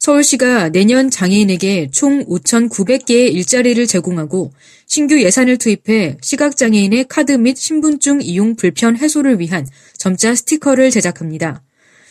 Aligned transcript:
서울시가 0.00 0.70
내년 0.70 1.10
장애인에게 1.10 1.90
총 1.92 2.24
5,900개의 2.24 3.34
일자리를 3.34 3.86
제공하고 3.86 4.50
신규 4.86 5.20
예산을 5.20 5.58
투입해 5.58 6.16
시각장애인의 6.22 7.04
카드 7.06 7.32
및 7.32 7.58
신분증 7.58 8.20
이용 8.22 8.56
불편 8.56 8.96
해소를 8.96 9.40
위한 9.40 9.68
점자 9.98 10.34
스티커를 10.34 10.90
제작합니다. 10.90 11.62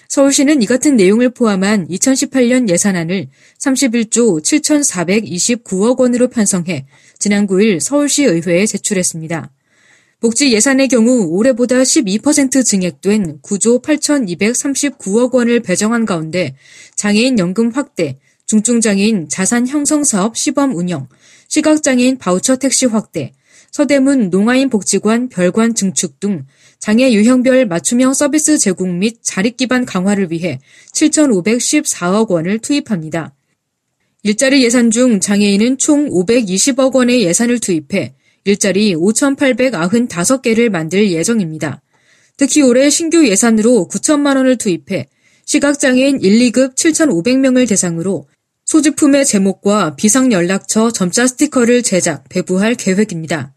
서울시는 0.07 0.61
이 0.61 0.67
같은 0.67 0.97
내용을 0.97 1.31
포함한 1.31 1.87
2018년 1.87 2.69
예산안을 2.69 3.27
31조 3.57 4.43
7,429억 4.43 5.99
원으로 5.99 6.27
편성해 6.27 6.85
지난 7.17 7.47
9일 7.47 7.79
서울시 7.79 8.23
의회에 8.23 8.67
제출했습니다. 8.67 9.49
복지 10.19 10.51
예산의 10.51 10.89
경우 10.89 11.27
올해보다 11.29 11.77
12% 11.77 12.65
증액된 12.65 13.39
9조 13.41 13.81
8,239억 13.81 15.33
원을 15.33 15.61
배정한 15.61 16.05
가운데 16.05 16.55
장애인 16.95 17.39
연금 17.39 17.71
확대, 17.71 18.19
중증장애인 18.45 19.29
자산 19.29 19.65
형성 19.65 20.03
사업 20.03 20.35
시범 20.35 20.75
운영, 20.75 21.07
시각장애인 21.47 22.17
바우처 22.17 22.57
택시 22.57 22.85
확대, 22.85 23.31
서대문 23.71 24.29
농아인 24.29 24.69
복지관 24.69 25.29
별관 25.29 25.73
증축 25.73 26.19
등 26.19 26.45
장애 26.79 27.13
유형별 27.13 27.67
맞춤형 27.67 28.13
서비스 28.13 28.57
제공 28.57 28.99
및 28.99 29.19
자립 29.21 29.55
기반 29.55 29.85
강화를 29.85 30.31
위해 30.31 30.59
7,514억 30.91 32.27
원을 32.29 32.59
투입합니다. 32.59 33.35
일자리 34.23 34.65
예산 34.65 34.91
중 34.91 35.21
장애인은 35.21 35.77
총 35.77 36.09
520억 36.09 36.93
원의 36.93 37.23
예산을 37.23 37.59
투입해 37.59 38.15
일자리 38.43 38.95
5,895개를 38.95 40.69
만들 40.69 41.11
예정입니다. 41.11 41.81
특히 42.37 42.61
올해 42.61 42.89
신규 42.89 43.27
예산으로 43.27 43.87
9천만 43.91 44.37
원을 44.37 44.57
투입해 44.57 45.07
시각장애인 45.45 46.21
1, 46.21 46.51
2급 46.51 46.75
7,500명을 46.75 47.67
대상으로 47.67 48.27
소지품의 48.65 49.25
제목과 49.25 49.95
비상연락처 49.95 50.91
점자 50.91 51.25
스티커를 51.25 51.81
제작, 51.81 52.29
배부할 52.29 52.75
계획입니다. 52.75 53.53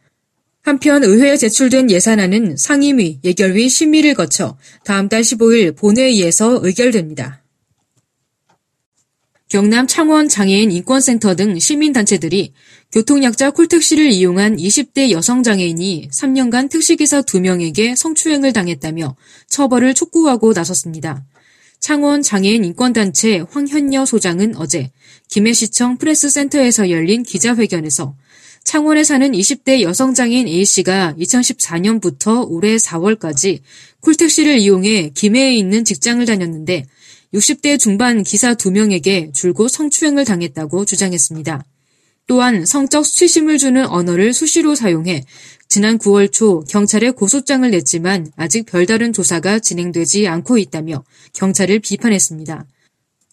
한편 0.63 1.05
의회에 1.05 1.37
제출된 1.37 1.91
예산안은 1.91 2.57
상임위, 2.57 3.21
예결위 3.23 3.69
심의를 3.69 4.15
거쳐 4.15 4.57
다음 4.85 5.09
달 5.09 5.21
15일 5.21 5.77
본회의에서 5.77 6.61
의결됩니다. 6.63 7.43
경남 9.49 9.87
창원 9.87 10.31
장애인 10.31 10.73
인권센터 10.73 11.35
등 11.35 11.59
시민단체들이 11.59 12.55
교통약자 12.93 13.53
콜택시를 13.53 14.11
이용한 14.11 14.59
20대 14.59 15.13
여성 15.13 15.43
장애인이 15.43 16.11
3년간 16.13 16.71
택시기사 16.71 17.23
2명에게 17.23 17.97
성추행을 17.97 18.53
당했다며 18.53 19.17
처벌을 19.49 19.95
촉구하고 19.95 20.53
나섰습니다. 20.53 21.25
창원 21.81 22.21
장애인 22.21 22.65
인권단체 22.65 23.45
황현여 23.51 24.05
소장은 24.05 24.57
어제 24.57 24.91
김해시청 25.29 25.97
프레스센터에서 25.97 26.91
열린 26.91 27.23
기자회견에서 27.23 28.15
창원에 28.63 29.05
사는 29.05 29.33
20대 29.33 29.81
여성 29.81 30.13
장애인 30.13 30.47
A씨가 30.47 31.15
2014년부터 31.19 32.47
올해 32.47 32.77
4월까지 32.77 33.61
콜택시를 34.01 34.59
이용해 34.59 35.13
김해에 35.15 35.55
있는 35.55 35.87
직장을 35.87 36.25
다녔는데 36.27 36.85
60대 37.33 37.79
중반 37.79 38.23
기사 38.23 38.55
2명에게 38.55 39.33
줄곧 39.33 39.69
성추행을 39.69 40.27
당했다고 40.27 40.85
주장했습니다. 40.85 41.65
또한 42.27 42.65
성적 42.65 43.05
수치심을 43.05 43.59
주는 43.59 43.85
언어를 43.87 44.33
수시로 44.33 44.75
사용해 44.75 45.25
지난 45.69 45.99
9월 45.99 46.31
초 46.31 46.61
경찰에 46.69 47.11
고소장을 47.11 47.71
냈지만 47.71 48.31
아직 48.37 48.67
별다른 48.67 49.13
조사가 49.13 49.59
진행되지 49.61 50.29
않고 50.29 50.59
있다며 50.59 51.05
경찰을 51.33 51.79
비판했습니다. 51.81 52.67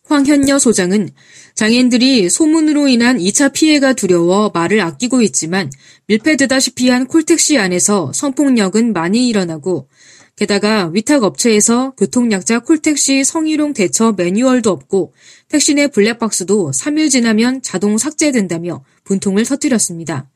황현여 0.05 0.57
소장은 0.57 1.11
장애인들이 1.53 2.29
소문으로 2.29 2.87
인한 2.87 3.19
2차 3.19 3.53
피해가 3.53 3.93
두려워 3.93 4.49
말을 4.53 4.81
아끼고 4.81 5.21
있지만 5.21 5.69
밀폐되다시피 6.07 6.89
한 6.89 7.05
콜택시 7.05 7.59
안에서 7.59 8.11
성폭력은 8.13 8.93
많이 8.93 9.27
일어나고 9.27 9.87
게다가 10.39 10.89
위탁 10.93 11.23
업체에서 11.23 11.91
교통약자 11.97 12.59
콜택시 12.59 13.25
성희롱 13.25 13.73
대처 13.73 14.13
매뉴얼도 14.13 14.71
없고 14.71 15.13
택시 15.49 15.73
내 15.73 15.87
블랙박스도 15.87 16.71
3일 16.71 17.11
지나면 17.11 17.61
자동 17.61 17.97
삭제된다며 17.97 18.85
분통을 19.03 19.43
터뜨렸습니다. 19.43 20.29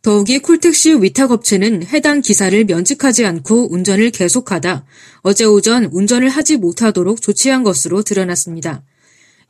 더욱이 0.00 0.38
콜택시 0.38 0.94
위탁업체는 1.02 1.84
해당 1.88 2.22
기사를 2.22 2.64
면직하지 2.64 3.26
않고 3.26 3.70
운전을 3.70 4.12
계속하다 4.12 4.86
어제 5.20 5.44
오전 5.44 5.90
운전을 5.92 6.30
하지 6.30 6.56
못하도록 6.56 7.20
조치한 7.20 7.64
것으로 7.64 8.00
드러났습니다. 8.00 8.82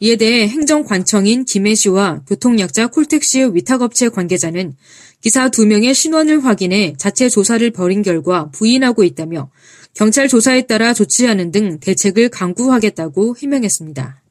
이에 0.00 0.16
대해 0.16 0.46
행정관청인 0.46 1.44
김해시와 1.44 2.22
교통약자 2.26 2.86
콜택시의 2.88 3.54
위탁업체 3.54 4.10
관계자는 4.10 4.76
기사 5.20 5.48
2명의 5.48 5.92
신원을 5.92 6.44
확인해 6.44 6.94
자체 6.96 7.28
조사를 7.28 7.68
벌인 7.72 8.02
결과 8.02 8.48
부인하고 8.50 9.02
있다며 9.02 9.50
경찰 9.94 10.28
조사에 10.28 10.62
따라 10.62 10.94
조치하는 10.94 11.50
등 11.50 11.80
대책을 11.80 12.28
강구하겠다고 12.28 13.36
해명했습니다. 13.42 14.22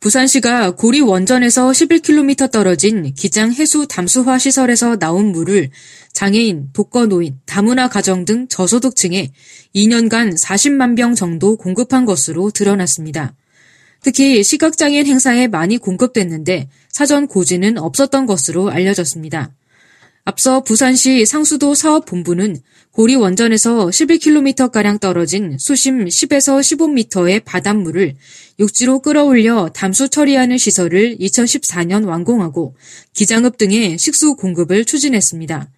부산시가 0.00 0.76
고리 0.76 1.00
원전에서 1.00 1.70
11km 1.70 2.50
떨어진 2.50 3.12
기장 3.14 3.52
해수 3.52 3.86
담수화 3.86 4.38
시설에서 4.38 4.96
나온 4.98 5.30
물을 5.30 5.70
장애인, 6.14 6.70
독거노인, 6.72 7.38
다문화 7.44 7.88
가정 7.88 8.24
등 8.24 8.48
저소득층에 8.48 9.30
2년간 9.76 10.42
40만 10.42 10.96
병 10.96 11.14
정도 11.14 11.56
공급한 11.56 12.06
것으로 12.06 12.50
드러났습니다. 12.50 13.34
특히 14.02 14.42
시각장애인 14.42 15.06
행사에 15.06 15.46
많이 15.46 15.78
공급됐는데 15.78 16.68
사전 16.88 17.26
고지는 17.26 17.78
없었던 17.78 18.26
것으로 18.26 18.70
알려졌습니다. 18.70 19.52
앞서 20.24 20.62
부산시 20.62 21.26
상수도 21.26 21.74
사업본부는 21.74 22.56
고리 22.92 23.14
원전에서 23.14 23.86
11km가량 23.86 25.00
떨어진 25.00 25.56
수심 25.58 26.04
10에서 26.04 26.60
15m의 26.60 27.44
바닷물을 27.44 28.16
육지로 28.58 29.00
끌어올려 29.00 29.70
담수 29.72 30.08
처리하는 30.08 30.58
시설을 30.58 31.16
2014년 31.18 32.06
완공하고 32.06 32.74
기장읍 33.14 33.56
등의 33.58 33.98
식수 33.98 34.34
공급을 34.34 34.84
추진했습니다. 34.84 35.68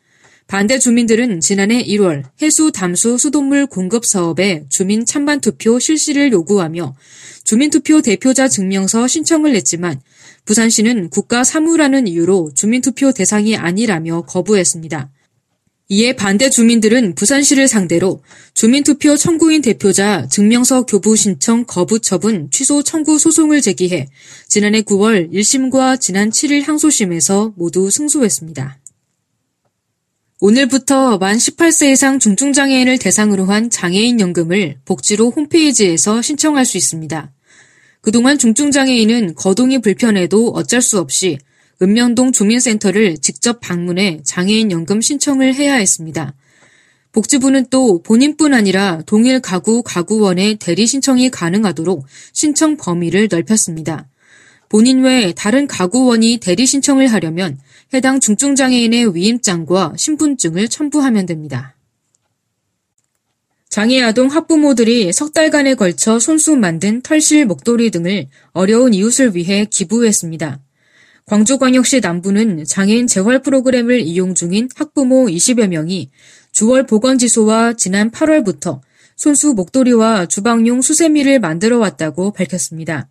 반대 0.49 0.79
주민들은 0.79 1.41
지난해 1.41 1.83
1월 1.85 2.25
해수 2.43 2.73
담수 2.73 3.17
수돗물 3.17 3.67
공급 3.67 4.05
사업에 4.05 4.65
주민 4.69 5.07
찬반 5.07 5.41
투표 5.41 5.79
실시를 5.79 6.33
요구하며 6.33 6.95
주민투표 7.53 8.01
대표자 8.01 8.49
증명서 8.49 9.07
신청을 9.07 9.53
냈지만 9.53 10.01
부산시는 10.47 11.11
국가 11.11 11.45
사무라는 11.45 12.07
이유로 12.07 12.53
주민투표 12.55 13.13
대상이 13.13 13.59
아니라며 13.59 14.23
거부했습니다. 14.23 15.11
이에 15.91 16.17
반대 16.17 16.49
주민들은 16.49 17.15
부산시를 17.15 17.69
상대로 17.69 18.23
주민투표 18.55 19.19
청구인 19.19 19.61
대표자 19.61 20.27
증명서 20.31 20.87
교부 20.87 21.15
신청 21.15 21.67
거부 21.67 22.01
처분 22.01 22.51
취소 22.51 22.83
청구 22.83 23.19
소송을 23.19 23.61
제기해 23.61 24.09
지난해 24.49 24.81
9월 24.81 25.31
1심과 25.31 26.01
지난 26.01 26.31
7일 26.31 26.65
항소심에서 26.65 27.53
모두 27.59 27.91
승소했습니다. 27.91 28.79
오늘부터 30.41 31.19
만 31.19 31.37
18세 31.37 31.93
이상 31.93 32.19
중증장애인을 32.19 32.99
대상으로 32.99 33.45
한 33.45 33.69
장애인 33.69 34.21
연금을 34.21 34.79
복지로 34.87 35.31
홈페이지에서 35.31 36.23
신청할 36.23 36.65
수 36.65 36.79
있습니다. 36.79 37.31
그동안 38.03 38.37
중증장애인은 38.37 39.37
거동이 39.37 39.79
불편해도 39.79 40.49
어쩔 40.49 40.83
수 40.83 40.99
없이 40.99 41.39
읍면동 41.81 42.33
주민센터를 42.33 43.19
직접 43.19 43.61
방문해 43.61 44.21
장애인 44.25 44.73
연금 44.73 45.01
신청을 45.01 45.55
해야 45.55 45.75
했습니다. 45.75 46.35
복지부는 47.13 47.67
또 47.71 48.03
본인뿐 48.03 48.55
아니라 48.55 49.03
동일 49.07 49.41
가구 49.41 49.85
가구원의 49.85 50.57
대리 50.57 50.87
신청이 50.87 51.31
가능하도록 51.31 52.05
신청 52.33 52.77
범위를 52.77 53.29
넓혔습니다. 53.31 54.09
본인 54.69 55.03
외 55.03 55.33
다른 55.37 55.69
가구원이 55.69 56.39
대리 56.39 56.67
신청을 56.67 57.07
하려면 57.07 57.61
해당 57.95 58.19
중증장애인의 58.19 59.15
위임장과 59.15 59.93
신분증을 59.97 60.69
첨부하면 60.69 61.27
됩니다. 61.27 61.77
장애아동 63.73 64.29
학부모들이 64.29 65.15
석 65.15 65.33
달간에 65.33 65.75
걸쳐 65.75 66.19
손수 66.19 66.57
만든 66.57 67.01
털실 67.01 67.47
목도리 67.47 67.91
등을 67.91 68.27
어려운 68.53 68.93
이웃을 68.93 69.35
위해 69.35 69.65
기부했습니다. 69.65 70.61
광주광역시 71.25 72.01
남부는 72.01 72.67
장애인 72.67 73.07
재활 73.07 73.41
프로그램을 73.41 74.01
이용 74.01 74.35
중인 74.35 74.69
학부모 74.77 75.25
20여 75.25 75.69
명이 75.69 76.11
주월 76.53 76.85
보건지소와 76.85 77.73
지난 77.73 78.11
8월부터 78.11 78.81
손수 79.17 79.55
목도리와 79.55 80.27
주방용 80.27 80.83
수세미를 80.83 81.41
만들어 81.41 81.79
왔다고 81.79 82.33
밝혔습니다. 82.33 83.09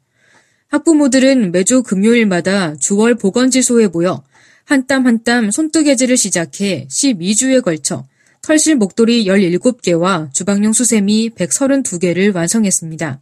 학부모들은 0.67 1.51
매주 1.53 1.81
금요일마다 1.81 2.75
주월 2.75 3.15
보건지소에 3.15 3.87
모여 3.87 4.23
한 4.65 4.85
땀 4.85 5.07
한 5.07 5.23
땀 5.23 5.49
손뜨개질을 5.49 6.17
시작해 6.17 6.87
12주에 6.87 7.63
걸쳐 7.63 8.05
털실 8.41 8.75
목도리 8.75 9.25
17개와 9.25 10.33
주방용 10.33 10.73
수세미 10.73 11.29
132개를 11.35 12.33
완성했습니다. 12.33 13.21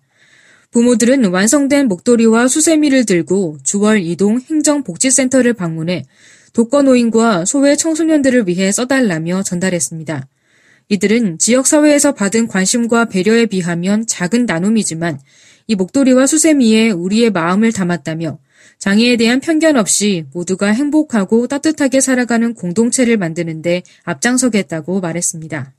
부모들은 0.71 1.25
완성된 1.25 1.89
목도리와 1.89 2.47
수세미를 2.47 3.05
들고 3.05 3.57
주월 3.63 4.01
이동 4.01 4.39
행정복지센터를 4.39 5.53
방문해 5.53 6.05
독거노인과 6.53 7.43
소외 7.43 7.75
청소년들을 7.75 8.47
위해 8.47 8.71
써달라며 8.71 9.43
전달했습니다. 9.43 10.27
이들은 10.87 11.37
지역사회에서 11.37 12.13
받은 12.13 12.47
관심과 12.47 13.05
배려에 13.05 13.45
비하면 13.45 14.07
작은 14.07 14.45
나눔이지만 14.45 15.19
이 15.67 15.75
목도리와 15.75 16.27
수세미에 16.27 16.91
우리의 16.91 17.31
마음을 17.31 17.73
담았다며 17.73 18.39
장애에 18.79 19.17
대한 19.17 19.41
편견 19.41 19.75
없이 19.75 20.25
모두가 20.33 20.67
행복하고 20.67 21.47
따뜻하게 21.47 21.99
살아가는 21.99 22.53
공동체를 22.53 23.17
만드는데 23.17 23.83
앞장서겠다고 24.03 25.01
말했습니다. 25.01 25.73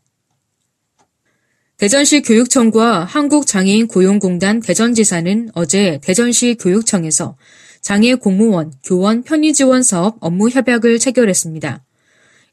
대전시 1.79 2.21
교육청과 2.21 3.05
한국장애인 3.05 3.89
고용공단 3.89 4.61
대전지사는 4.61 5.49
어제 5.55 5.99
대전시 6.03 6.57
교육청에서 6.61 7.39
장애 7.81 8.15
공무원, 8.15 8.71
교원 8.85 9.23
편의 9.23 9.55
지원 9.55 9.83
사업 9.83 10.19
업무 10.21 10.51
협약을 10.51 10.99
체결했습니다. 10.99 11.83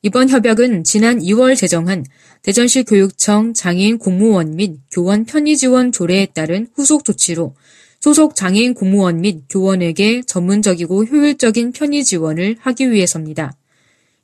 이번 0.04 0.30
협약은 0.30 0.86
지난 0.86 1.20
2월 1.20 1.58
제정한 1.58 2.06
대전시 2.42 2.84
교육청 2.84 3.54
장애인 3.54 3.98
공무원 3.98 4.56
및 4.56 4.80
교원 4.92 5.26
편의 5.26 5.58
지원 5.58 5.92
조례에 5.92 6.28
따른 6.28 6.68
후속 6.74 7.04
조치로 7.04 7.54
소속 8.00 8.36
장애인 8.36 8.74
공무원 8.74 9.22
및 9.22 9.44
교원에게 9.50 10.24
전문적이고 10.24 11.06
효율적인 11.06 11.72
편의 11.72 12.04
지원을 12.04 12.58
하기 12.60 12.92
위해서입니다. 12.92 13.54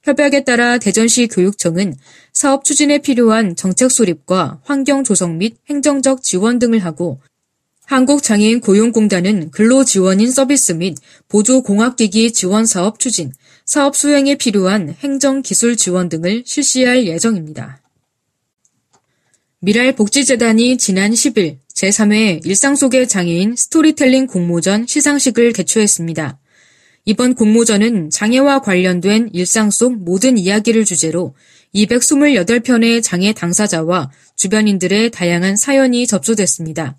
협약에 0.04 0.44
따라 0.44 0.78
대전시 0.78 1.28
교육청은 1.28 1.96
사업 2.34 2.66
추진에 2.66 2.98
필요한 2.98 3.56
정책 3.56 3.90
수립과 3.90 4.60
환경 4.64 5.04
조성 5.04 5.38
및 5.38 5.58
행정적 5.70 6.22
지원 6.22 6.60
등을 6.60 6.80
하고 6.80 7.22
한국장애인 7.86 8.62
고용공단은 8.62 9.52
근로지원인 9.52 10.32
서비스 10.32 10.72
및 10.72 10.98
보조공학기기 11.28 12.32
지원 12.32 12.66
사업 12.66 13.00
추진, 13.00 13.32
사업 13.66 13.96
수행에 13.96 14.36
필요한 14.36 14.96
행정기술 15.00 15.78
지원 15.78 16.10
등을 16.10 16.44
실시할 16.46 17.06
예정입니다. 17.06 17.83
미랄복지재단이 19.66 20.78
지난 20.78 21.12
10일 21.12 21.60
제3회 21.74 22.46
일상 22.46 22.76
속의 22.76 23.08
장애인 23.08 23.56
스토리텔링 23.56 24.28
공모전 24.28 24.88
시상식을 24.88 25.54
개최했습니다. 25.54 26.38
이번 27.06 27.34
공모전은 27.34 28.10
장애와 28.10 28.60
관련된 28.60 29.30
일상 29.32 29.72
속 29.72 29.96
모든 30.04 30.38
이야기를 30.38 30.84
주제로 30.84 31.34
228편의 31.74 33.02
장애 33.02 33.32
당사자와 33.32 34.12
주변인들의 34.36 35.12
다양한 35.12 35.56
사연이 35.56 36.08
접수됐습니다. 36.08 36.98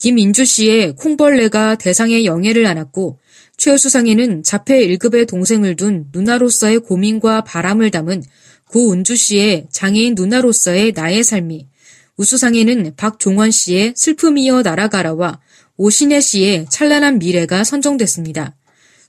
김인주 0.00 0.44
씨의 0.44 0.96
콩벌레가 0.96 1.76
대상의 1.76 2.26
영예를 2.26 2.66
안았고 2.66 3.20
최우수상에는 3.58 4.42
자폐 4.42 4.88
1급의 4.88 5.28
동생을 5.28 5.76
둔 5.76 6.06
누나로서의 6.12 6.80
고민과 6.80 7.44
바람을 7.44 7.92
담은 7.92 8.24
구은주 8.70 9.14
씨의 9.14 9.68
장애인 9.70 10.16
누나로서의 10.16 10.94
나의 10.96 11.22
삶이 11.22 11.68
우수상에는 12.16 12.94
박종원 12.96 13.50
씨의 13.50 13.94
슬픔이여 13.96 14.62
날아가라와 14.62 15.40
오신혜 15.76 16.20
씨의 16.20 16.66
찬란한 16.70 17.18
미래가 17.18 17.64
선정됐습니다. 17.64 18.54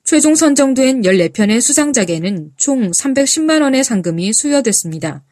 최종 0.04 0.36
선정된 0.36 1.02
14편의 1.02 1.62
수상작에는 1.62 2.52
총 2.58 2.92
310만원의 2.92 3.84
상금이 3.84 4.34
수여됐습니다. 4.34 5.24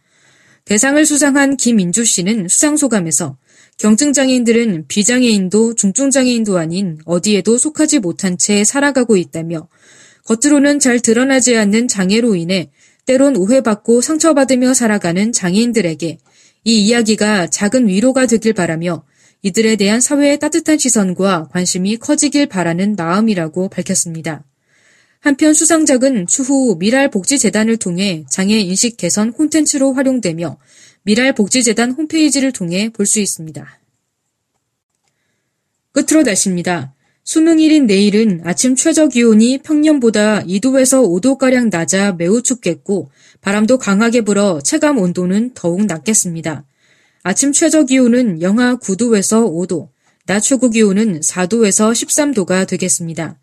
대상을 0.66 1.04
수상한 1.06 1.58
김인주 1.58 2.06
씨는 2.06 2.48
수상소감에서 2.48 3.38
경증장애인들은 3.78 4.86
비장애인도 4.88 5.76
중증장애인도 5.76 6.58
아닌 6.58 7.00
어디에도 7.06 7.58
속하지 7.58 8.00
못한 8.00 8.38
채 8.38 8.64
살아가고 8.64 9.18
있다며 9.18 9.68
겉으로는 10.26 10.80
잘 10.80 11.00
드러나지 11.00 11.58
않는 11.58 11.88
장애로 11.88 12.36
인해 12.36 12.70
때론 13.06 13.36
오해받고 13.36 14.02
상처받으며 14.02 14.74
살아가는 14.74 15.32
장애인들에게 15.32 16.20
이 16.64 16.86
이야기가 16.86 17.48
작은 17.48 17.88
위로가 17.88 18.28
되길 18.28 18.54
바라며 18.54 19.04
이들에 19.42 19.76
대한 19.76 20.00
사회의 20.00 20.38
따뜻한 20.38 20.78
시선과 20.78 21.48
관심이 21.52 21.98
커지길 21.98 22.46
바라는 22.48 22.96
마음이라고 22.96 23.70
밝혔습니다. 23.70 24.44
한편 25.20 25.54
수상작은 25.54 26.28
추후 26.28 26.76
미랄복지재단을 26.80 27.78
통해 27.78 28.24
장애 28.30 28.60
인식 28.60 28.98
개선 28.98 29.32
콘텐츠로 29.34 29.94
활용되며 29.94 30.58
미랄복지재단 31.04 31.92
홈페이지를 31.92 32.52
통해 32.52 32.90
볼 32.90 33.06
수 33.06 33.20
있습니다. 33.20 33.80
끝으로 35.92 36.24
날씨입니다. 36.24 36.94
수능일인 37.24 37.86
내일은 37.86 38.42
아침 38.44 38.76
최저 38.76 39.08
기온이 39.08 39.60
평년보다 39.60 40.44
2도에서 40.44 41.04
5도가량 41.22 41.70
낮아 41.70 42.14
매우 42.14 42.42
춥겠고 42.42 43.12
바람도 43.42 43.78
강하게 43.78 44.22
불어 44.22 44.60
체감 44.62 44.98
온도는 44.98 45.52
더욱 45.54 45.86
낮겠습니다. 45.86 46.66
아침 47.24 47.52
최저 47.52 47.84
기온은 47.84 48.42
영하 48.42 48.76
9도에서 48.78 49.48
5도, 49.52 49.90
낮 50.26 50.40
최고 50.40 50.70
기온은 50.70 51.20
4도에서 51.20 51.92
13도가 51.92 52.68
되겠습니다. 52.68 53.38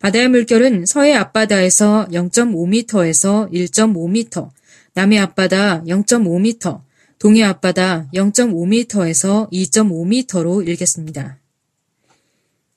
바다의 0.00 0.28
물결은 0.28 0.84
서해 0.84 1.14
앞바다에서 1.14 2.08
0.5m에서 2.12 3.50
1.5m, 3.50 4.50
남해 4.92 5.18
앞바다 5.18 5.84
0.5m, 5.84 6.82
동해 7.18 7.42
앞바다 7.44 8.08
0.5m에서 8.12 9.50
2.5m로 9.50 10.68
일겠습니다. 10.68 11.38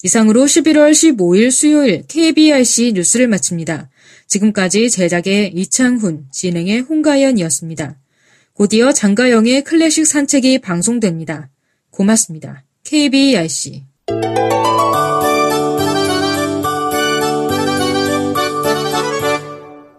이상으로 0.03 0.45
11월 0.45 0.91
15일 0.91 1.49
수요일 1.51 2.03
KBRC 2.07 2.93
뉴스를 2.93 3.27
마칩니다. 3.27 3.89
지금까지 4.27 4.89
제작의 4.89 5.53
이창훈, 5.55 6.27
진행의 6.31 6.81
홍가연이었습니다. 6.81 7.97
곧이어 8.53 8.91
장가영의 8.91 9.63
클래식 9.63 10.05
산책이 10.05 10.59
방송됩니다. 10.59 11.49
고맙습니다. 11.89 12.63
KBRC 12.83 13.86